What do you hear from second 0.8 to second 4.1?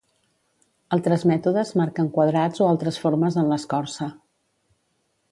Altres mètodes marquen quadrats o altres formes en l'escorça.